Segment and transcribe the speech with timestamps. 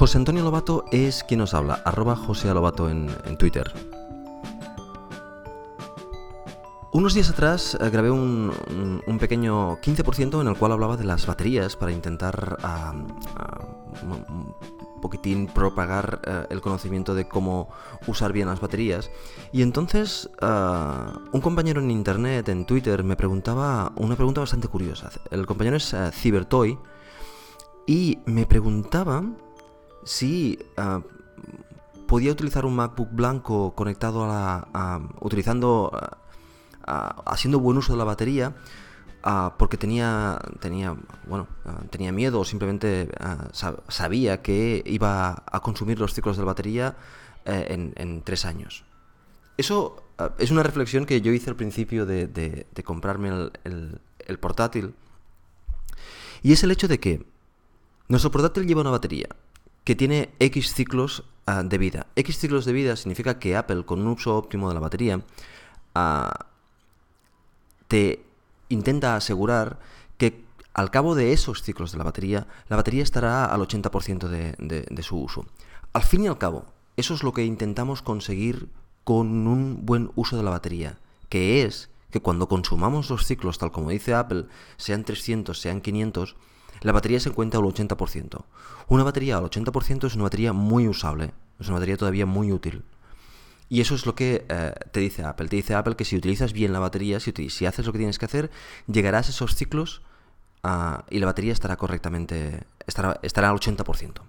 [0.00, 3.70] José Antonio Lobato es quien nos habla, arroba José Lobato en, Twitter.
[6.90, 8.50] Unos días atrás eh, grabé un,
[9.20, 12.94] pequeño 15% en el cual hablaba de las baterías para intentar ah,
[13.36, 13.58] ah,
[14.02, 14.54] un-
[14.94, 17.68] un poquitín propagar eh, el conocimiento de cómo
[18.06, 19.10] usar bien las baterías.
[19.52, 25.10] Y entonces ah, un compañero en internet, en Twitter, me preguntaba una pregunta bastante curiosa.
[25.30, 26.78] El compañero es eh, Cybertoy
[27.86, 29.22] y me preguntaba
[30.04, 31.00] si ah,
[32.06, 34.28] podía utilizar un MacBook blanco conectado a
[34.72, 35.08] la...
[35.20, 35.90] utilizando...
[36.82, 38.56] haciendo buen uso de la batería
[39.22, 40.96] ah, porque tenía tenía
[41.28, 43.08] bueno ah, tenía miedo o simplemente
[43.52, 46.96] sab- sabía que iba a consumir los ciclos de la batería
[47.44, 48.84] eh, en, tres años.
[49.56, 50.02] Eso
[50.38, 53.28] es una reflexión que yo hice al principio de, comprarme
[53.64, 54.94] el- el portátil
[56.42, 57.24] y es el hecho de que
[58.08, 59.28] nuestro portátil lleva una batería
[59.84, 62.06] que tiene X ciclos ah, de vida.
[62.16, 65.20] X ciclos de vida significa que Apple, con un uso óptimo de la batería,
[65.94, 66.46] ah,
[67.88, 68.22] te
[68.68, 69.78] intenta asegurar
[70.16, 74.54] que al cabo de esos ciclos de la batería, la batería estará al 80% de,
[74.58, 75.46] de- de su uso.
[75.92, 78.68] Al fin y al cabo, eso es lo que intentamos conseguir
[79.02, 83.72] con un buen uso de la batería, que es que cuando consumamos los ciclos, tal
[83.72, 86.36] como dice Apple, sean 300, sean 500,
[86.82, 88.44] la batería se encuentra al 80%.
[88.88, 92.82] Una batería al 80% es una batería muy usable, es una batería todavía muy útil.
[93.68, 95.48] Y eso es lo que eh, te dice Apple.
[95.48, 98.18] Te dice Apple que si utilizas bien la batería, si, si haces lo que tienes
[98.18, 98.50] que hacer,
[98.88, 100.02] llegarás a esos ciclos
[100.64, 104.22] ah, y la batería estará correctamente, estará, estará al 80%.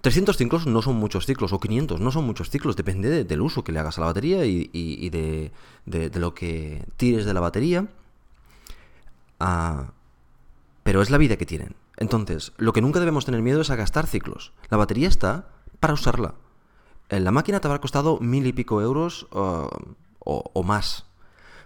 [0.00, 3.40] 300 ciclos no son muchos ciclos, o 500 no son muchos ciclos, depende de- del
[3.40, 5.52] uso que le hagas a la batería y, y- de-
[5.84, 7.86] de lo que tires de la batería.
[9.38, 9.92] Ah,
[10.92, 11.74] pero es la vida que tienen.
[11.96, 14.52] Entonces, lo que nunca debemos tener miedo es a gastar ciclos.
[14.68, 15.48] La batería está
[15.80, 16.34] para usarla.
[17.08, 19.68] Eh, La máquina te habrá costado mil y pico euros uh,
[20.18, 21.06] o, más.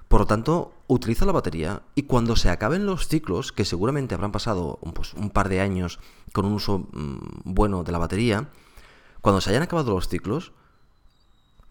[0.06, 4.31] Por lo tanto, utiliza la batería y cuando se acaben los ciclos, que seguramente habrán
[4.31, 5.98] pasado un, pues, un par de años
[6.32, 8.50] con un uso mm, bueno de la batería,
[9.22, 10.53] cuando se hayan acabado los ciclos,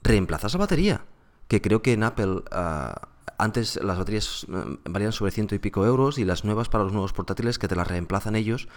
[0.04, 1.06] reemplazas la batería.
[1.48, 3.08] Que creo que en Apple ah,
[3.38, 6.94] antes las baterías mm, valían sobre ciento y pico euros y las nuevas para los
[6.94, 8.68] nuevos portátiles que te las reemplazan ellos,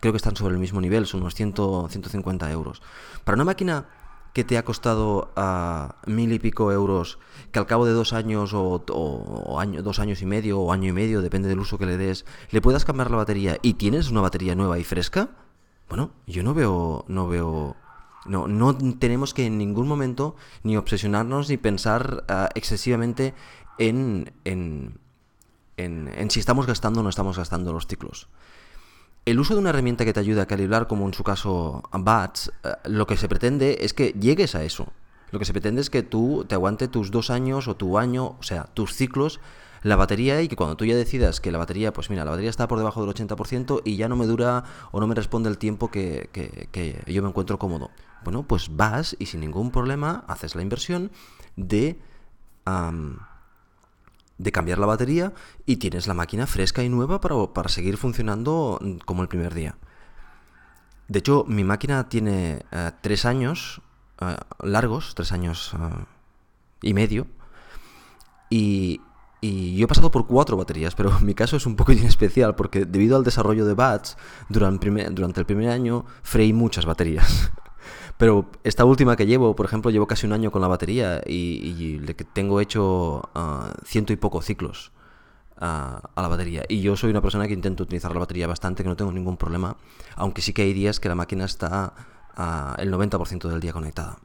[0.00, 1.54] creo que están sobre el mismo nivel, son unos 100,
[1.88, 2.82] 150 euros.
[3.24, 3.86] Para una máquina
[4.32, 7.18] que te ha costado ah, mil y pico euros,
[7.52, 11.22] que al cabo de dos años o, dos años y medio o año y medio,
[11.22, 14.54] depende del uso que le des, le puedas cambiar la batería y tienes una batería
[14.54, 15.30] nueva y fresca,
[15.88, 17.76] bueno, yo no veo, no veo,
[18.28, 23.34] no, no tenemos que en ningún momento ni obsesionarnos ni pensar ah, excesivamente
[23.78, 24.98] en, en,
[25.76, 28.28] en, si estamos gastando o no estamos gastando los ciclos.
[29.24, 32.52] El uso de una herramienta que te ayude a calibrar, como en su caso BATS,
[32.62, 34.92] eh, lo que se pretende es que llegues a eso.
[35.32, 38.36] Lo que se pretende es que tú te aguante tus dos años o tu año,
[38.38, 39.40] o sea, tus ciclos,
[39.82, 42.50] la batería y que cuando tú ya decidas que la batería, pues mira, la batería
[42.50, 44.62] está por debajo del 80% y ya no me dura
[44.92, 47.90] o no me responde el tiempo que, que- que yo me encuentro cómodo.
[48.26, 51.12] Bueno, pues vas y sin ningún problema haces la inversión
[51.54, 51.96] de...
[54.36, 55.32] de cambiar la batería
[55.64, 59.54] y tienes la máquina fresca y nueva para, para seguir funcionando mm, como el primer
[59.54, 59.76] día.
[61.06, 63.80] De hecho, mi máquina tiene eh, tres años
[64.20, 66.04] eh, largos, tres años eh,
[66.82, 67.28] y medio,
[68.50, 69.00] y,
[69.40, 72.86] y yo he pasado por cuatro baterías, pero mi caso es un poco especial porque
[72.86, 74.16] debido al desarrollo de BATS
[74.48, 77.52] durante, durante el primer año freí muchas baterías.
[78.18, 81.60] Pero esta última que llevo, por ejemplo, llevo casi un año con la batería y,
[81.62, 84.92] y tengo hecho ah, ciento y poco ciclos
[85.58, 86.64] ah, a la batería.
[86.68, 89.36] Y yo soy una persona que intento utilizar la batería bastante, que no tengo ningún
[89.36, 89.76] problema,
[90.14, 91.92] aunque sí que hay días que la máquina está
[92.36, 94.18] ah, el 90% del día conectada.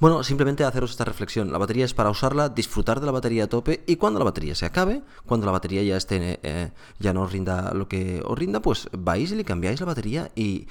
[0.00, 1.52] Bueno, simplemente haceros esta reflexión.
[1.52, 4.54] La batería es para usarla, disfrutar de la batería a tope y cuando la batería
[4.54, 8.38] se acabe, cuando la batería ya esté, eh, ya no os rinda lo que os
[8.38, 10.68] rinda, pues vais y le cambiáis la batería y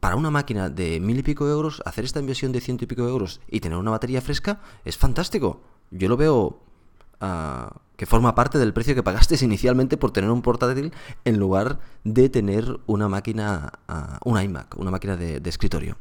[0.00, 3.06] para una máquina de mil y pico euros, hacer esta inversión de ciento y pico
[3.06, 5.60] euros y tener una batería fresca es fantástico.
[5.92, 6.58] Yo lo veo
[7.20, 10.92] ah, que forma parte del precio que pagaste inicialmente por tener un portátil
[11.24, 15.96] en lugar de tener una máquina, ah, un iMac, una máquina de escritorio.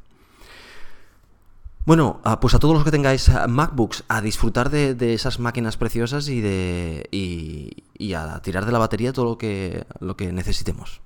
[1.86, 5.40] Bueno, ah, pues a todos los que tengáis ah, MacBooks, a disfrutar de, de esas
[5.40, 10.16] máquinas preciosas y, de, y, y a tirar de la batería todo lo que, lo
[10.16, 11.02] que necesitemos.